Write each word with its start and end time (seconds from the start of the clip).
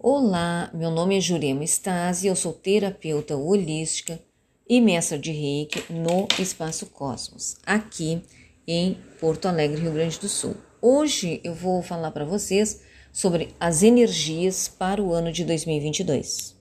Olá, 0.00 0.70
meu 0.72 0.92
nome 0.92 1.18
é 1.18 1.20
Jurema 1.20 1.64
Stasi, 1.64 2.28
eu 2.28 2.36
sou 2.36 2.52
terapeuta 2.52 3.36
holística 3.36 4.20
e 4.68 4.80
mestra 4.80 5.18
de 5.18 5.32
reiki 5.32 5.92
no 5.92 6.28
Espaço 6.40 6.86
Cosmos, 6.86 7.56
aqui 7.66 8.22
em 8.64 8.96
Porto 9.20 9.46
Alegre, 9.46 9.80
Rio 9.80 9.92
Grande 9.92 10.20
do 10.20 10.28
Sul. 10.28 10.54
Hoje 10.80 11.40
eu 11.42 11.52
vou 11.52 11.82
falar 11.82 12.12
para 12.12 12.24
vocês 12.24 12.80
sobre 13.12 13.52
as 13.58 13.82
energias 13.82 14.68
para 14.68 15.02
o 15.02 15.12
ano 15.12 15.32
de 15.32 15.44
2022. 15.44 16.56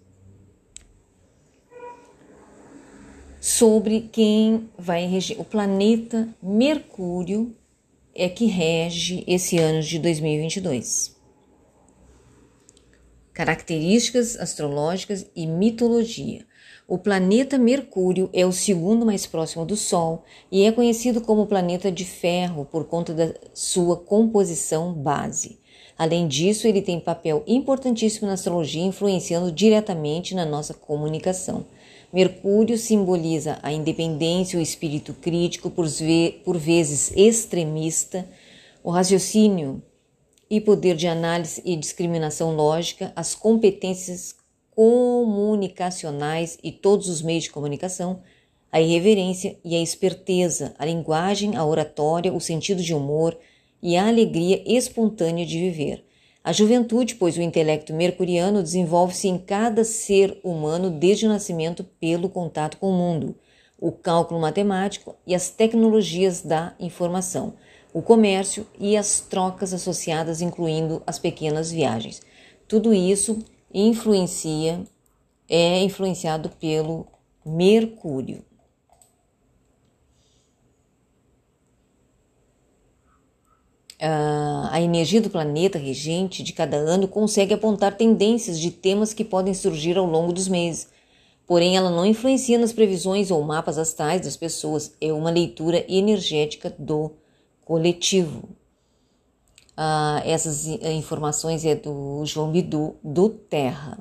Sobre 3.39 4.09
quem 4.11 4.67
vai 4.79 5.05
reger. 5.05 5.39
O 5.39 5.45
planeta 5.45 6.27
Mercúrio 6.41 7.55
é 8.15 8.27
que 8.27 8.47
rege 8.47 9.23
esse 9.27 9.59
ano 9.59 9.83
de 9.83 9.99
2022 9.99 11.16
características 13.37 14.35
astrológicas 14.35 15.27
e 15.35 15.45
mitologia. 15.45 16.43
O 16.87 16.97
planeta 16.97 17.55
Mercúrio 17.59 18.31
é 18.33 18.43
o 18.47 18.51
segundo 18.51 19.05
mais 19.05 19.27
próximo 19.27 19.63
do 19.63 19.75
Sol 19.75 20.23
e 20.51 20.63
é 20.63 20.71
conhecido 20.71 21.21
como 21.21 21.45
planeta 21.45 21.91
de 21.91 22.03
ferro 22.03 22.65
por 22.65 22.85
conta 22.85 23.13
da 23.13 23.31
sua 23.53 23.95
composição 23.95 24.91
base. 24.91 25.59
Além 25.95 26.27
disso, 26.27 26.67
ele 26.67 26.81
tem 26.81 26.99
papel 26.99 27.43
importantíssimo 27.45 28.25
na 28.25 28.33
astrologia, 28.33 28.81
influenciando 28.81 29.51
diretamente 29.51 30.33
na 30.33 30.43
nossa 30.43 30.73
comunicação. 30.73 31.63
Mercúrio 32.11 32.75
simboliza 32.75 33.59
a 33.61 33.71
independência, 33.71 34.57
o 34.57 34.61
espírito 34.61 35.13
crítico, 35.13 35.69
por, 35.69 36.57
vezes 36.57 37.11
extremista, 37.15 38.27
o 38.83 38.89
raciocínio 38.89 39.83
e 40.49 40.61
poder 40.61 40.95
de 40.95 41.07
análise 41.07 41.61
e 41.65 41.75
discriminação 41.75 42.55
lógica, 42.55 43.11
as 43.15 43.35
competências 43.35 44.35
comunicacionais 44.73 46.57
e 46.63 46.71
todos 46.71 47.09
os 47.09 47.21
meios 47.21 47.45
de 47.45 47.51
comunicação, 47.51 48.21
a 48.71 48.79
irreverência 48.79 49.57
e 49.63 49.75
a 49.75 49.81
esperteza, 49.81 50.75
a 50.77 50.85
linguagem, 50.85 51.55
a 51.55 51.65
oratória, 51.65 52.33
o 52.33 52.39
sentido 52.39 52.81
de 52.81 52.93
humor 52.93 53.37
e 53.81 53.97
a 53.97 54.07
alegria 54.07 54.61
espontânea 54.65 55.45
de 55.45 55.59
viver. 55.59 56.05
A 56.43 56.53
juventude, 56.53 57.15
pois 57.15 57.37
o 57.37 57.41
intelecto 57.41 57.93
mercuriano 57.93 58.63
desenvolve-se 58.63 59.27
em 59.27 59.37
cada 59.37 59.83
ser 59.83 60.39
humano 60.43 60.89
desde 60.89 61.25
o 61.25 61.29
nascimento 61.29 61.83
pelo 61.99 62.29
contato 62.29 62.77
com 62.77 62.89
o 62.89 62.93
mundo, 62.93 63.35
o 63.79 63.91
cálculo 63.91 64.39
matemático 64.39 65.15
e 65.25 65.35
as 65.35 65.49
tecnologias 65.49 66.41
da 66.41 66.73
informação 66.79 67.53
o 67.93 68.01
comércio 68.01 68.67
e 68.79 68.95
as 68.95 69.19
trocas 69.19 69.73
associadas, 69.73 70.41
incluindo 70.41 71.01
as 71.05 71.17
pequenas 71.17 71.71
viagens. 71.71 72.21
Tudo 72.67 72.93
isso 72.93 73.39
influencia, 73.73 74.83
é 75.49 75.81
influenciado 75.81 76.49
pelo 76.49 77.07
Mercúrio. 77.45 78.43
a 83.99 84.79
energia 84.79 85.19
do 85.19 85.29
planeta 85.29 85.79
regente 85.79 86.43
de 86.43 86.53
cada 86.53 86.77
ano 86.77 87.07
consegue 87.07 87.53
apontar 87.53 87.97
tendências 87.97 88.59
de 88.59 88.69
temas 88.69 89.11
que 89.11 89.25
podem 89.25 89.55
surgir 89.55 89.97
ao 89.97 90.05
longo 90.05 90.31
dos 90.31 90.47
meses. 90.47 90.87
Porém, 91.47 91.75
ela 91.75 91.89
não 91.89 92.05
influencia 92.05 92.59
nas 92.59 92.73
previsões 92.73 93.31
ou 93.31 93.41
mapas 93.41 93.77
astrais 93.77 94.21
das 94.21 94.37
pessoas, 94.37 94.93
é 95.01 95.11
uma 95.11 95.31
leitura 95.31 95.83
energética 95.87 96.69
do 96.77 97.13
coletivo. 97.67 98.47
Ah, 99.75 100.21
essas 100.25 100.65
informações 100.65 101.65
é 101.65 101.75
do 101.75 102.23
João 102.25 102.49
Bidu, 102.49 102.95
do 103.03 103.27
Terra. 103.27 103.99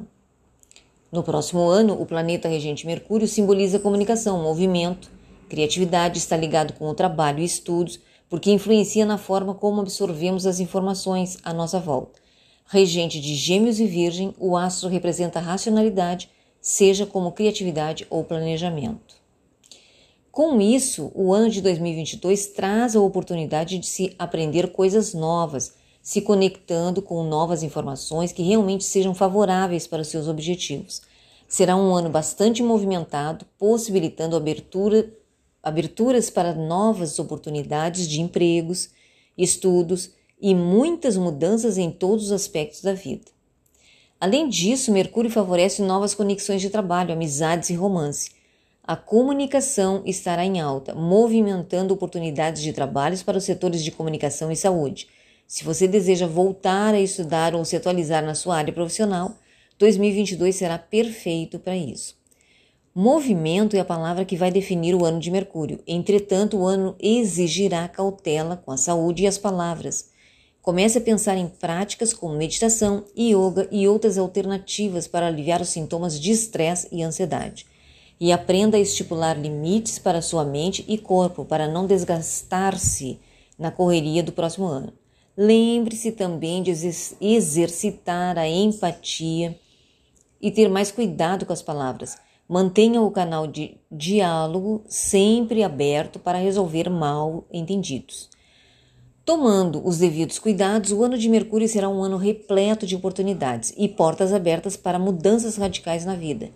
No 1.11 1.25
próximo 1.25 1.67
ano, 1.67 2.01
o 2.01 2.07
planeta 2.07 2.49
regente 2.49 2.87
Mercúrio 2.87 3.27
simboliza 3.27 3.81
comunicação, 3.81 4.41
movimento, 4.41 5.11
criatividade, 5.49 6.19
está 6.19 6.37
ligado 6.37 6.75
com 6.75 6.89
o 6.89 6.95
trabalho 6.95 7.41
e 7.41 7.45
estudos, 7.45 7.99
porque 8.29 8.53
influencia 8.53 9.05
na 9.05 9.19
forma 9.19 9.53
como 9.53 9.81
absorvemos 9.81 10.47
as 10.47 10.61
informações 10.61 11.37
à 11.43 11.53
nossa 11.53 11.81
volta. 11.81 12.21
Regente 12.67 13.21
de 13.21 13.35
Gêmeos 13.35 13.81
e 13.81 13.87
Virgem, 13.87 14.33
o 14.39 14.57
astro 14.57 14.89
representa 14.89 15.41
racionalidade, 15.41 16.31
seja 16.61 17.05
como 17.05 17.33
criatividade 17.33 18.07
ou 18.11 18.23
planejamento. 18.23 19.17
Com 20.37 20.61
isso, 20.61 21.11
o 21.15 21.33
ano 21.33 21.49
de 21.49 21.63
2022 21.63 22.49
traz 22.49 22.95
a 22.95 23.01
oportunidade 23.01 23.79
de 23.79 23.87
se 23.87 24.15
aprender 24.19 24.71
coisas 24.71 25.15
novas, 25.15 25.73
se 26.03 26.21
conectando 26.21 27.01
com 27.01 27.25
novas 27.25 27.63
informações 27.63 28.33
que 28.33 28.43
realmente 28.43 28.85
sejam 28.85 29.15
favoráveis 29.15 29.87
para 29.87 30.03
os 30.03 30.09
seus 30.09 30.29
objetivos. 30.29 31.01
Será 31.49 31.75
um 31.75 31.95
ano 31.95 32.11
bastante 32.11 32.63
movimentado, 32.63 33.47
possibilitando 33.59 34.37
abertura, 34.37 35.11
aberturas 35.63 36.29
para 36.29 36.55
novas 36.55 37.19
oportunidades 37.19 38.07
de 38.07 38.21
empregos, 38.21 38.91
estudos 39.39 40.11
e 40.39 40.55
muitas 40.55 41.17
mudanças 41.17 41.79
em 41.79 41.91
todos 41.91 42.27
os 42.27 42.33
aspectos 42.33 42.83
da 42.83 42.93
vida. 42.93 43.25
Além 44.21 44.51
disso, 44.51 44.93
Mercúrio 44.93 45.31
favorece 45.31 45.81
novas 45.81 46.15
conexões 46.15 46.61
de 46.61 46.69
trabalho, 46.69 47.15
amizades 47.15 47.71
e 47.71 47.75
romance 47.75 48.37
a 48.87 48.95
comunicação 48.95 50.03
estará 50.07 50.45
em 50.45 50.61
alta, 50.61 50.95
movimentando 50.95 51.93
oportunidades 51.93 52.63
de 52.63 52.73
trabalhos 52.73 53.21
para 53.21 53.37
os 53.37 53.43
setores 53.43 53.83
de 53.83 53.91
comunicação 53.91 54.53
e 54.53 54.57
saúde. 54.57 55.09
Se 55.45 55.65
você 55.65 55.89
deseja 55.89 56.29
voltar 56.29 56.95
a 56.95 57.01
estudar 57.01 57.53
ou 57.57 57.65
se 57.65 57.75
atualizar 57.75 58.25
na 58.25 58.37
sua 58.37 58.59
área 58.59 58.73
profissional, 58.73 59.37
2022 59.77 60.55
será 60.55 60.79
perfeito 60.79 61.59
para 61.59 61.77
isso. 61.77 62.17
Movimento 62.95 63.77
é 63.77 63.81
a 63.81 63.85
palavra 63.85 64.25
que 64.25 64.37
vai 64.37 64.53
definir 64.53 64.95
o 64.95 65.05
ano 65.05 65.19
de 65.19 65.33
Mercúrio. 65.33 65.81
Entretanto, 65.85 66.57
o 66.57 66.65
ano 66.65 66.95
exigirá 67.01 67.89
cautela 67.89 68.57
com 68.57 68.71
a 68.71 68.77
saúde 68.77 69.25
e 69.25 69.27
as 69.27 69.37
palavras. 69.37 70.11
Comece 70.63 70.99
a 70.99 71.01
pensar 71.01 71.37
em 71.37 71.49
práticas 71.49 72.15
como 72.15 72.37
meditação, 72.37 73.05
yoga 73.19 73.69
e 73.73 73.89
outras 73.89 74.17
alternativas 74.17 75.09
para 75.09 75.27
aliviar 75.27 75.61
os 75.61 75.71
sintomas 75.71 76.21
de 76.21 76.31
estresse 76.31 76.87
e 76.93 77.03
ansiedade 77.03 77.67
e 78.19 78.33
aprenda 78.33 78.77
a 78.77 78.81
estipular 78.81 79.39
limites 79.39 79.99
para 79.99 80.23
sua 80.23 80.45
mente 80.45 80.85
e 80.89 80.97
corpo 80.97 81.45
para 81.45 81.69
não 81.69 81.87
desgastar-se 81.87 83.21
na 83.59 83.71
correria 83.71 84.23
do 84.23 84.33
próximo 84.33 84.67
ano. 84.67 84.93
Lembre-se 85.37 86.13
também 86.13 86.63
de 86.63 86.73
exercitar 87.21 88.39
a 88.39 88.49
empatia 88.49 89.59
e 90.41 90.51
ter 90.51 90.69
mais 90.69 90.91
cuidado 90.91 91.45
com 91.45 91.53
as 91.53 91.61
palavras. 91.61 92.17
Mantenha 92.49 93.03
o 93.03 93.11
canal 93.11 93.47
de 93.47 93.77
diálogo 93.91 94.83
sempre 94.89 95.63
aberto 95.63 96.19
para 96.19 96.39
resolver 96.39 96.89
mal 96.89 97.45
entendidos. 97.53 98.31
Tomando 99.27 99.87
os 99.87 99.99
devidos 99.99 100.39
cuidados, 100.39 100.93
o 100.93 101.03
ano 101.03 101.19
de 101.19 101.29
Mercúrio 101.29 101.69
será 101.69 101.89
um 101.89 102.03
ano 102.03 102.17
repleto 102.17 102.87
de 102.87 102.95
oportunidades 102.95 103.75
e 103.77 103.89
portas 103.89 104.33
abertas 104.33 104.77
para 104.77 104.99
mudanças 104.99 105.57
radicais 105.57 106.05
na 106.05 106.15
vida 106.15 106.51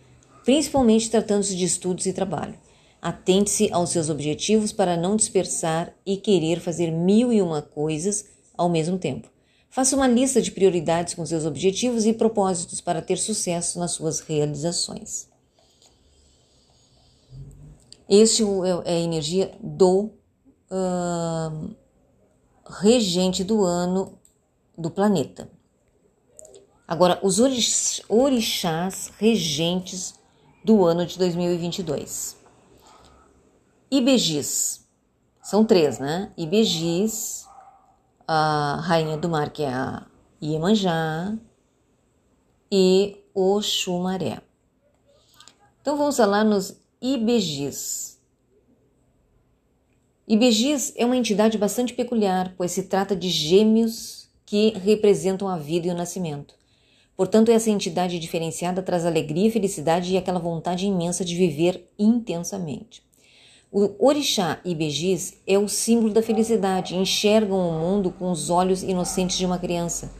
principalmente 0.45 1.11
tratando-se 1.11 1.57
de 1.57 1.65
estudos 1.65 2.07
e 2.07 2.13
trabalho. 2.13 2.59
Atente-se 3.01 3.73
aos 3.73 3.91
seus 3.91 4.11
objetivos 4.11 4.73
para 4.73 4.97
não 4.97 5.17
dispersar 5.17 5.95
e 6.05 6.17
querer 6.17 6.61
fazer 6.61 6.91
mil 6.91 7.33
e 7.33 7.41
uma 7.41 7.63
coisas 7.63 8.27
ao 8.57 8.69
mesmo 8.69 8.99
tempo. 8.99 9.29
Faça 9.71 9.97
uma 9.97 10.09
lista 10.09 10.43
de 10.43 10.51
prioridades 10.51 11.15
com 11.15 11.25
seus 11.25 11.47
objetivos 11.47 12.05
e 12.05 12.13
propósitos 12.13 12.81
para 12.81 13.01
ter 13.01 13.17
sucesso 13.17 13.79
nas 13.79 13.93
suas 13.93 14.21
realizações. 14.21 15.29
Este 18.09 18.43
é 18.43 18.91
a 18.91 18.99
energia 18.99 19.57
do 19.63 20.11
uh, 20.71 21.75
regente 22.69 23.45
do 23.45 23.63
ano 23.63 24.19
do 24.77 24.91
planeta. 24.91 25.49
Agora, 26.87 27.21
os 27.23 27.39
orixás 28.09 29.13
regentes 29.17 30.20
do 30.65 30.85
ano 30.85 31.07
de 31.07 31.19
2022. 31.19 32.37
Ibegis, 33.91 34.87
são 35.43 35.65
três, 35.65 35.99
né? 35.99 36.33
Ibegis, 36.37 37.47
a 38.27 38.81
rainha 38.83 39.17
do 39.17 39.29
mar, 39.29 39.51
que 39.51 39.63
é 39.63 39.73
a 39.73 40.07
Iemanjá, 40.41 41.37
e 42.71 43.17
Oxumaré. 43.35 44.41
Então 45.81 45.97
vamos 45.97 46.17
falar 46.17 46.45
nos 46.45 46.77
Ibegis. 47.01 48.21
Ibegis 50.29 50.93
é 50.95 51.05
uma 51.05 51.17
entidade 51.17 51.59
bastante 51.59 51.93
peculiar, 51.93 52.55
pois 52.57 52.71
se 52.71 52.85
trata 52.85 53.17
de 53.17 53.29
gêmeos 53.29 54.29
que 54.47 54.71
representam 54.79 55.49
a 55.49 55.57
vida 55.57 55.89
e 55.89 55.91
o 55.91 55.97
nascimento. 55.97 56.60
Portanto, 57.21 57.51
essa 57.51 57.69
entidade 57.69 58.19
diferenciada 58.19 58.81
traz 58.81 59.05
alegria, 59.05 59.53
felicidade 59.53 60.11
e 60.11 60.17
aquela 60.17 60.39
vontade 60.39 60.87
imensa 60.87 61.23
de 61.23 61.37
viver 61.37 61.87
intensamente. 61.99 63.03
O 63.71 63.91
orixá 64.03 64.59
Ibejis 64.65 65.35
é 65.47 65.59
o 65.59 65.69
símbolo 65.69 66.15
da 66.15 66.23
felicidade, 66.23 66.97
enxergam 66.97 67.59
o 67.59 67.73
mundo 67.79 68.11
com 68.11 68.31
os 68.31 68.49
olhos 68.49 68.83
inocentes 68.83 69.37
de 69.37 69.45
uma 69.45 69.59
criança. 69.59 70.11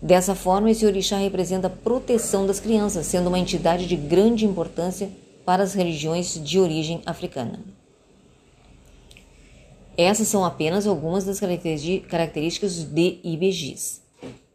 Dessa 0.00 0.34
forma, 0.34 0.70
esse 0.70 0.86
orixá 0.86 1.18
representa 1.18 1.66
a 1.66 1.70
proteção 1.70 2.46
das 2.46 2.58
crianças, 2.58 3.04
sendo 3.04 3.26
uma 3.26 3.38
entidade 3.38 3.86
de 3.86 3.94
grande 3.94 4.46
importância 4.46 5.10
para 5.44 5.62
as 5.62 5.74
religiões 5.74 6.42
de 6.42 6.58
origem 6.58 7.02
africana. 7.04 7.60
Essas 9.94 10.26
são 10.26 10.42
apenas 10.42 10.86
algumas 10.86 11.22
das 11.22 11.38
características 11.38 12.82
de 12.82 13.20
Ibejis. 13.22 14.00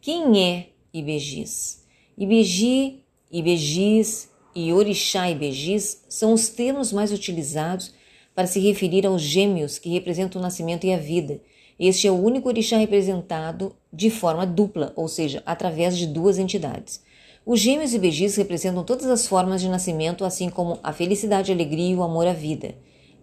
Quem 0.02 0.44
é 0.44 0.70
Ibejis? 0.92 1.81
Ibeji, 2.22 3.00
Ibejis 3.32 4.30
e 4.54 4.72
Orixá 4.72 5.32
Ibejis 5.32 6.04
são 6.08 6.34
os 6.34 6.50
termos 6.50 6.94
mais 6.94 7.12
utilizados 7.12 7.96
para 8.36 8.46
se 8.46 8.60
referir 8.60 9.08
aos 9.08 9.24
gêmeos 9.24 9.80
que 9.80 9.90
representam 9.90 10.40
o 10.40 10.44
nascimento 10.44 10.86
e 10.86 10.94
a 10.94 11.00
vida. 11.00 11.42
Este 11.80 12.06
é 12.06 12.12
o 12.12 12.24
único 12.24 12.48
orixá 12.48 12.78
representado 12.78 13.76
de 13.92 14.12
forma 14.12 14.46
dupla, 14.46 14.94
ou 14.96 15.08
seja, 15.08 15.42
através 15.48 15.98
de 15.98 16.06
duas 16.06 16.38
entidades. 16.38 17.02
Os 17.44 17.60
gêmeos 17.60 17.92
e 17.92 17.96
Ibejis 17.96 18.36
representam 18.36 18.84
todas 18.84 19.08
as 19.08 19.26
formas 19.26 19.60
de 19.60 19.68
nascimento, 19.68 20.24
assim 20.24 20.48
como 20.48 20.78
a 20.84 20.94
felicidade, 20.94 21.52
a 21.52 21.56
alegria 21.56 21.90
e 21.90 21.96
o 21.96 22.04
amor 22.04 22.28
à 22.28 22.34
vida. 22.34 22.76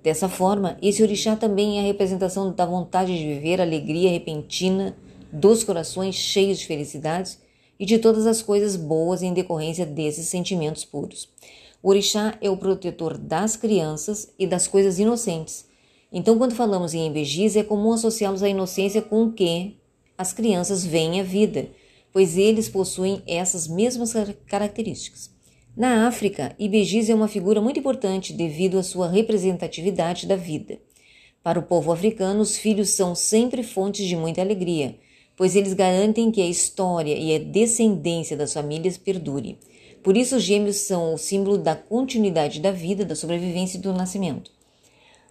Dessa 0.02 0.28
forma, 0.28 0.76
esse 0.82 1.04
orixá 1.04 1.36
também 1.36 1.78
é 1.78 1.82
a 1.82 1.86
representação 1.86 2.52
da 2.52 2.66
vontade 2.66 3.16
de 3.16 3.24
viver, 3.24 3.60
a 3.60 3.64
alegria 3.64 4.10
repentina 4.10 4.96
dos 5.32 5.62
corações 5.62 6.16
cheios 6.16 6.58
de 6.58 6.66
felicidades 6.66 7.46
e 7.78 7.86
de 7.86 7.98
todas 7.98 8.26
as 8.26 8.42
coisas 8.42 8.76
boas 8.76 9.22
em 9.22 9.32
decorrência 9.32 9.86
desses 9.86 10.26
sentimentos 10.26 10.84
puros. 10.84 11.28
O 11.82 11.90
orixá 11.90 12.36
é 12.40 12.50
o 12.50 12.56
protetor 12.56 13.16
das 13.16 13.56
crianças 13.56 14.32
e 14.38 14.46
das 14.46 14.66
coisas 14.66 14.98
inocentes. 14.98 15.66
Então, 16.12 16.36
quando 16.38 16.54
falamos 16.54 16.94
em 16.94 17.06
embegis, 17.06 17.54
é 17.54 17.62
comum 17.62 17.92
associá-los 17.92 18.42
à 18.42 18.48
inocência 18.48 19.02
com 19.02 19.30
que 19.30 19.76
as 20.16 20.32
crianças 20.32 20.84
veem 20.84 21.20
a 21.20 21.22
vida, 21.22 21.68
pois 22.12 22.36
eles 22.36 22.68
possuem 22.68 23.22
essas 23.26 23.68
mesmas 23.68 24.12
características. 24.46 25.30
Na 25.76 26.08
África, 26.08 26.56
Ibejis 26.58 27.08
é 27.08 27.14
uma 27.14 27.28
figura 27.28 27.60
muito 27.60 27.78
importante 27.78 28.32
devido 28.32 28.78
à 28.78 28.82
sua 28.82 29.08
representatividade 29.08 30.26
da 30.26 30.34
vida. 30.34 30.80
Para 31.40 31.60
o 31.60 31.62
povo 31.62 31.92
africano, 31.92 32.40
os 32.40 32.56
filhos 32.56 32.90
são 32.90 33.14
sempre 33.14 33.62
fontes 33.62 34.04
de 34.04 34.16
muita 34.16 34.40
alegria, 34.40 34.98
pois 35.38 35.54
eles 35.54 35.72
garantem 35.72 36.32
que 36.32 36.42
a 36.42 36.48
história 36.48 37.16
e 37.16 37.34
a 37.34 37.38
descendência 37.38 38.36
das 38.36 38.52
famílias 38.52 38.98
perdure. 38.98 39.56
Por 40.02 40.16
isso, 40.16 40.36
os 40.36 40.42
gêmeos 40.42 40.76
são 40.78 41.14
o 41.14 41.18
símbolo 41.18 41.56
da 41.56 41.76
continuidade 41.76 42.60
da 42.60 42.72
vida, 42.72 43.04
da 43.04 43.14
sobrevivência 43.14 43.78
e 43.78 43.80
do 43.80 43.92
nascimento. 43.92 44.50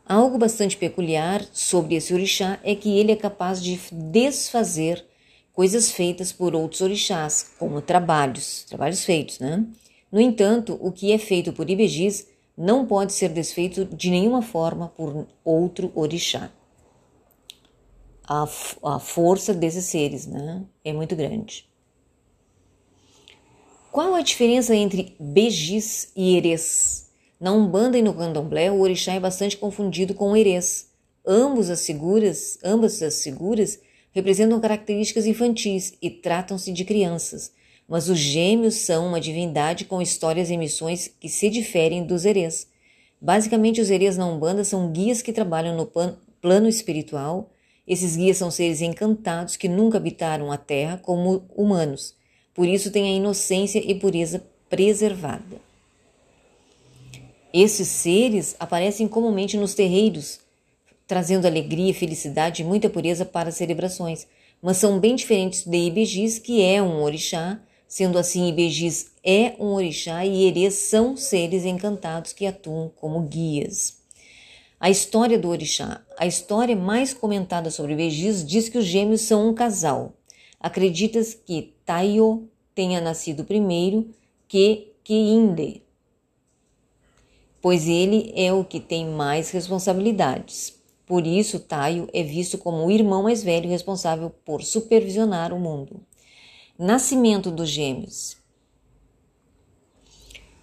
Algo 0.05 0.37
bastante 0.37 0.77
peculiar 0.77 1.45
sobre 1.51 1.95
esse 1.95 2.13
orixá 2.13 2.57
é 2.63 2.73
que 2.73 2.97
ele 2.97 3.11
é 3.11 3.15
capaz 3.17 3.61
de 3.61 3.77
desfazer 3.91 5.05
coisas 5.51 5.91
feitas 5.91 6.31
por 6.31 6.55
outros 6.55 6.79
orixás, 6.79 7.51
como 7.59 7.81
trabalhos, 7.81 8.63
trabalhos 8.63 9.03
feitos, 9.03 9.39
né? 9.39 9.65
No 10.09 10.21
entanto, 10.21 10.77
o 10.79 10.91
que 10.91 11.11
é 11.11 11.17
feito 11.17 11.51
por 11.51 11.69
Ibejis 11.69 12.27
não 12.57 12.85
pode 12.85 13.11
ser 13.11 13.29
desfeito 13.29 13.83
de 13.83 14.09
nenhuma 14.09 14.41
forma 14.41 14.87
por 14.87 15.27
outro 15.43 15.91
orixá. 15.93 16.49
A, 18.27 18.43
a 18.83 18.99
força 18.99 19.53
desses 19.53 19.85
seres 19.85 20.27
né, 20.27 20.65
é 20.83 20.91
muito 20.91 21.15
grande. 21.15 21.67
Qual 23.91 24.13
a 24.13 24.21
diferença 24.21 24.75
entre 24.75 25.15
Begis 25.19 26.11
e 26.15 26.35
Erês? 26.35 27.09
Na 27.39 27.51
Umbanda 27.51 27.97
e 27.97 28.01
no 28.01 28.13
Candomblé, 28.13 28.69
o 28.71 28.79
orixá 28.79 29.13
é 29.13 29.19
bastante 29.19 29.57
confundido 29.57 30.13
com 30.13 30.35
Erês. 30.35 30.89
Ambos 31.25 31.69
as 31.69 31.85
figuras, 31.85 32.59
ambas 32.63 33.01
as 33.01 33.23
figuras 33.23 33.79
representam 34.11 34.59
características 34.59 35.25
infantis 35.25 35.93
e 36.01 36.09
tratam-se 36.09 36.71
de 36.71 36.83
crianças, 36.83 37.51
mas 37.87 38.09
os 38.09 38.17
gêmeos 38.17 38.75
são 38.75 39.07
uma 39.07 39.21
divindade 39.21 39.85
com 39.85 40.01
histórias 40.01 40.49
e 40.49 40.57
missões 40.57 41.07
que 41.07 41.29
se 41.29 41.49
diferem 41.49 42.03
dos 42.03 42.25
herês. 42.25 42.67
Basicamente, 43.21 43.81
os 43.81 43.89
herês 43.89 44.17
na 44.17 44.27
Umbanda 44.27 44.63
são 44.63 44.91
guias 44.91 45.21
que 45.21 45.33
trabalham 45.33 45.75
no 45.75 45.85
plano 46.41 46.67
espiritual. 46.67 47.51
Esses 47.87 48.15
guias 48.17 48.37
são 48.37 48.51
seres 48.51 48.81
encantados 48.81 49.55
que 49.55 49.69
nunca 49.69 49.97
habitaram 49.97 50.51
a 50.51 50.57
terra 50.57 50.97
como 50.97 51.45
humanos. 51.55 52.15
Por 52.53 52.67
isso 52.67 52.91
têm 52.91 53.13
a 53.13 53.17
inocência 53.17 53.79
e 53.79 53.95
pureza 53.95 54.43
preservada. 54.69 55.61
Esses 57.53 57.87
seres 57.87 58.55
aparecem 58.59 59.07
comumente 59.07 59.55
nos 59.55 59.73
terreiros, 59.73 60.39
trazendo 61.07 61.47
alegria, 61.47 61.93
felicidade 61.93 62.61
e 62.61 62.65
muita 62.65 62.89
pureza 62.89 63.23
para 63.23 63.49
as 63.49 63.55
celebrações, 63.55 64.27
mas 64.61 64.77
são 64.77 64.99
bem 64.99 65.15
diferentes 65.15 65.65
de 65.65 65.77
Ibejis, 65.77 66.39
que 66.39 66.61
é 66.61 66.81
um 66.81 67.01
orixá 67.01 67.61
Sendo 67.87 68.19
assim, 68.19 68.49
Ibejis 68.49 69.11
é 69.23 69.55
um 69.59 69.67
orixá 69.67 70.25
e 70.25 70.43
Erês 70.45 70.73
são 70.73 71.15
seres 71.15 71.63
encantados 71.63 72.33
que 72.33 72.45
atuam 72.45 72.91
como 72.97 73.21
guias. 73.21 73.96
A 74.79 74.91
história 74.91 75.39
do 75.39 75.49
orixá. 75.49 76.05
A 76.19 76.27
história 76.27 76.75
mais 76.75 77.13
comentada 77.13 77.71
sobre 77.71 77.93
Ibejis 77.93 78.45
diz 78.45 78.69
que 78.69 78.77
os 78.77 78.85
gêmeos 78.85 79.21
são 79.21 79.49
um 79.49 79.53
casal. 79.53 80.13
Acreditas 80.59 81.33
que 81.33 81.73
Taio 81.83 82.47
tenha 82.75 83.01
nascido 83.01 83.43
primeiro 83.43 84.13
que 84.47 84.93
Keinde, 85.03 85.81
pois 87.61 87.87
ele 87.87 88.31
é 88.35 88.53
o 88.53 88.63
que 88.63 88.79
tem 88.79 89.07
mais 89.07 89.49
responsabilidades. 89.49 90.77
Por 91.05 91.25
isso, 91.25 91.59
Taio 91.59 92.07
é 92.13 92.21
visto 92.21 92.57
como 92.57 92.85
o 92.85 92.91
irmão 92.91 93.23
mais 93.23 93.41
velho 93.41 93.69
responsável 93.69 94.29
por 94.45 94.61
supervisionar 94.61 95.53
o 95.53 95.59
mundo. 95.59 96.01
Nascimento 96.77 97.49
dos 97.49 97.69
gêmeos. 97.69 98.37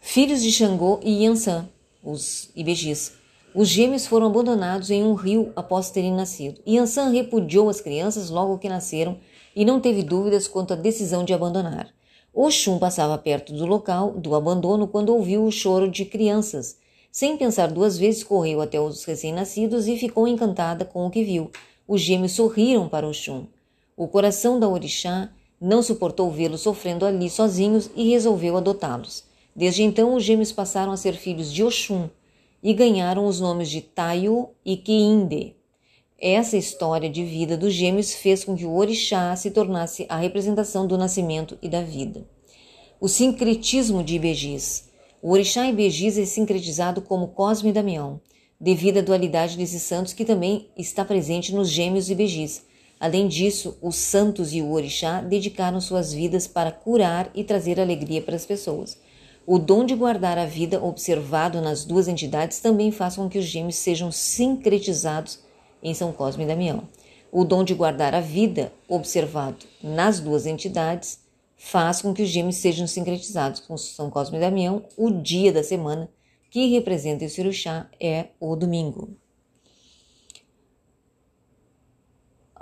Filhos 0.01 0.43
de 0.43 0.53
Xangô 0.53 1.01
e 1.03 1.25
Yansan, 1.25 1.69
os 2.03 2.51
Ibejis. 2.55 3.24
Os 3.55 3.69
gêmeos 3.69 4.05
foram 4.05 4.27
abandonados 4.27 4.91
em 4.91 5.05
um 5.05 5.15
rio 5.15 5.53
após 5.55 5.89
terem 5.89 6.13
nascido. 6.13 6.61
Yansan 6.67 7.11
repudiou 7.11 7.69
as 7.69 7.81
crianças 7.81 8.29
logo 8.29 8.59
que 8.59 8.69
nasceram 8.69 9.17
e 9.55 9.65
não 9.65 9.79
teve 9.79 10.03
dúvidas 10.03 10.49
quanto 10.49 10.73
à 10.73 10.77
decisão 10.77 11.25
de 11.25 11.33
abandonar. 11.33 11.89
Oxum 12.35 12.81
passava 12.81 13.17
perto 13.17 13.53
do 13.53 13.65
local 13.65 14.11
do 14.11 14.35
abandono 14.35 14.89
quando 14.89 15.11
ouviu 15.11 15.45
o 15.45 15.53
choro 15.53 15.89
de 15.89 16.05
crianças. 16.05 16.79
Sem 17.13 17.37
pensar 17.37 17.71
duas 17.71 17.97
vezes, 17.97 18.25
correu 18.25 18.61
até 18.61 18.81
os 18.81 19.05
recém-nascidos 19.05 19.87
e 19.87 19.97
ficou 19.97 20.27
encantada 20.27 20.85
com 20.85 21.07
o 21.07 21.11
que 21.11 21.23
viu. 21.23 21.49
Os 21.87 22.01
gêmeos 22.01 22.33
sorriram 22.33 22.89
para 22.89 23.07
Oxum. 23.07 23.47
O 23.97 24.09
coração 24.09 24.59
da 24.59 24.69
orixá 24.69 25.31
não 25.61 25.81
suportou 25.81 26.29
vê-los 26.29 26.63
sofrendo 26.63 27.07
ali 27.07 27.31
sozinhos 27.31 27.89
e 27.95 28.11
resolveu 28.11 28.57
adotá-los. 28.57 29.23
Desde 29.55 29.85
então, 29.85 30.17
os 30.17 30.25
gêmeos 30.25 30.51
passaram 30.51 30.91
a 30.91 30.97
ser 30.97 31.13
filhos 31.13 31.53
de 31.53 31.63
Oxum 31.63 32.09
e 32.65 32.73
ganharam 32.73 33.27
os 33.27 33.39
nomes 33.39 33.69
de 33.69 33.83
Tayo 33.83 34.49
e 34.65 34.77
Keinde. 34.79 35.55
Essa 36.19 36.57
história 36.57 37.11
de 37.11 37.23
vida 37.23 37.57
dos 37.57 37.75
gêmeos 37.75 38.15
fez 38.15 38.43
com 38.43 38.57
que 38.57 38.65
o 38.65 38.75
orixá 38.75 39.37
se 39.37 39.51
tornasse 39.51 40.07
a 40.09 40.17
representação 40.17 40.87
do 40.87 40.97
nascimento 40.97 41.59
e 41.61 41.69
da 41.69 41.83
vida. 41.83 42.27
O 42.99 43.07
sincretismo 43.07 44.03
de 44.03 44.17
Ibejis. 44.17 44.89
O 45.23 45.33
orixá 45.33 45.69
Ibejis 45.69 46.17
é 46.17 46.25
sincretizado 46.25 47.03
como 47.03 47.29
Cosme 47.29 47.69
e 47.69 47.73
Damião, 47.73 48.19
devido 48.59 48.99
à 48.99 49.03
dualidade 49.03 49.59
desses 49.59 49.83
santos 49.83 50.15
que 50.15 50.25
também 50.25 50.71
está 50.77 51.05
presente 51.05 51.55
nos 51.55 51.69
gêmeos 51.69 52.09
Ibejis 52.09 52.65
Além 53.05 53.29
disso, 53.29 53.77
os 53.83 53.97
santos 53.97 54.55
e 54.55 54.63
o 54.63 54.73
orixá 54.73 55.21
dedicaram 55.21 55.79
suas 55.81 56.13
vidas 56.13 56.47
para 56.47 56.73
curar 56.73 57.31
e 57.35 57.45
trazer 57.45 57.79
alegria 57.79 58.23
para 58.23 58.37
as 58.37 58.47
pessoas. 58.47 58.97
O 59.47 59.59
dom 59.59 59.85
de 59.85 59.95
guardar 59.95 60.39
a 60.39 60.47
vida 60.47 60.83
observado 60.83 61.61
nas 61.61 61.85
duas 61.85 62.09
entidades 62.09 62.61
também 62.61 62.91
faz 62.91 63.17
com 63.17 63.29
que 63.29 63.39
os 63.39 63.45
gêmeos 63.45 63.77
sejam 63.77 64.11
sincretizados 64.11 65.41
em 65.83 65.93
São 65.93 66.13
Cosme 66.13 66.45
e 66.45 66.47
Damião. 66.47 66.89
O 67.31 67.45
dom 67.45 67.63
de 67.63 67.75
guardar 67.75 68.15
a 68.15 68.21
vida 68.21 68.73
observado 68.89 69.67
nas 69.83 70.19
duas 70.19 70.47
entidades 70.47 71.21
faz 71.57 72.01
com 72.01 72.15
que 72.15 72.23
os 72.23 72.29
gêmeos 72.29 72.57
sejam 72.57 72.87
sincretizados 72.87 73.61
com 73.61 73.77
São 73.77 74.09
Cosme 74.09 74.39
e 74.39 74.41
Damião. 74.41 74.83
O 74.97 75.11
dia 75.11 75.53
da 75.53 75.63
semana 75.63 76.09
que 76.51 76.71
representa 76.71 77.25
esse 77.27 77.41
orixá 77.41 77.87
é 78.01 78.29
o 78.41 78.57
domingo. 78.57 79.15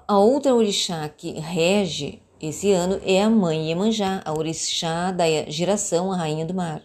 A 0.09 0.19
outra 0.19 0.53
orixá 0.53 1.09
que 1.09 1.39
rege 1.39 2.21
esse 2.43 2.73
ano 2.73 3.01
é 3.07 3.23
a 3.23 3.31
mãe 3.31 3.69
Iemanjá, 3.69 4.21
a 4.25 4.37
orixá 4.37 5.13
da 5.13 5.25
geração, 5.49 6.11
a 6.11 6.17
rainha 6.17 6.45
do 6.45 6.53
mar. 6.53 6.83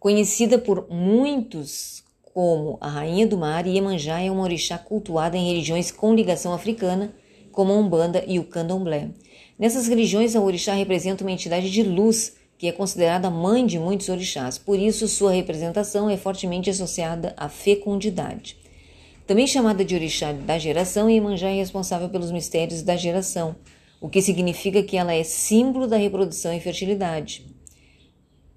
Conhecida 0.00 0.58
por 0.58 0.88
muitos 0.88 2.02
como 2.32 2.78
a 2.80 2.88
rainha 2.88 3.26
do 3.26 3.36
mar, 3.36 3.66
Iemanjá 3.66 4.18
é 4.18 4.30
uma 4.30 4.44
orixá 4.44 4.78
cultuada 4.78 5.36
em 5.36 5.46
religiões 5.46 5.90
com 5.90 6.14
ligação 6.14 6.54
africana, 6.54 7.14
como 7.52 7.70
a 7.70 7.76
Umbanda 7.76 8.24
e 8.26 8.38
o 8.38 8.44
Candomblé. 8.44 9.10
Nessas 9.58 9.88
religiões, 9.88 10.34
a 10.34 10.40
orixá 10.40 10.72
representa 10.72 11.22
uma 11.22 11.30
entidade 11.30 11.70
de 11.70 11.82
luz 11.82 12.36
que 12.56 12.66
é 12.66 12.72
considerada 12.72 13.28
mãe 13.28 13.66
de 13.66 13.78
muitos 13.78 14.08
orixás, 14.08 14.56
por 14.56 14.78
isso 14.78 15.06
sua 15.06 15.32
representação 15.32 16.08
é 16.08 16.16
fortemente 16.16 16.70
associada 16.70 17.34
à 17.36 17.48
fecundidade. 17.50 18.63
Também 19.26 19.46
chamada 19.46 19.84
de 19.84 19.94
orixá 19.94 20.32
da 20.32 20.58
geração, 20.58 21.08
Iemanjá 21.08 21.48
é 21.48 21.56
responsável 21.56 22.10
pelos 22.10 22.30
mistérios 22.30 22.82
da 22.82 22.96
geração. 22.96 23.56
o 24.00 24.08
que 24.10 24.20
significa 24.20 24.82
que 24.82 24.98
ela 24.98 25.14
é 25.14 25.24
símbolo 25.24 25.86
da 25.86 25.96
reprodução 25.96 26.52
e 26.52 26.60
fertilidade. 26.60 27.46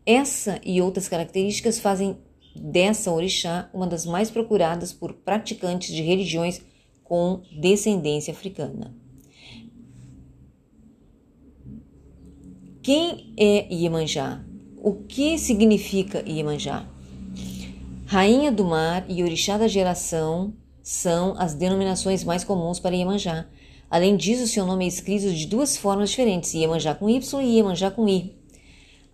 Essa 0.06 0.60
e 0.62 0.82
outras 0.82 1.08
características 1.08 1.80
fazem 1.80 2.18
dessa 2.54 3.14
orixá 3.14 3.70
uma 3.74 3.88
das 3.88 4.06
mais 4.06 4.30
procuradas 4.30 4.92
por 4.92 5.14
praticantes 5.14 5.96
de 5.96 6.02
religiões 6.02 6.62
com 7.02 7.42
descendência 7.62 8.34
africana. 8.34 8.94
Quem 12.82 13.34
é 13.38 13.74
Iemanjá? 13.74 14.44
O 14.76 14.96
que 14.96 15.38
significa 15.38 16.24
Iemanjá? 16.28 16.86
Rainha 18.10 18.54
do 18.54 18.64
mar 18.64 19.04
e 19.10 19.22
orixá 19.22 19.58
da 19.58 19.68
geração 19.68 20.54
são 20.82 21.36
as 21.38 21.54
denominações 21.54 22.24
mais 22.24 22.42
comuns 22.42 22.80
para 22.80 22.96
Iemanjá. 22.96 23.46
Além 23.92 24.16
disso, 24.16 24.48
seu 24.48 24.66
nome 24.66 24.86
é 24.86 24.88
escrito 24.88 25.30
de 25.30 25.46
duas 25.46 25.76
formas 25.76 26.12
diferentes, 26.12 26.54
Iemanjá 26.54 26.96
com 26.96 27.10
Y 27.10 27.42
e 27.44 27.58
Iemanjá 27.58 27.92
com 27.92 28.08
I. 28.08 28.34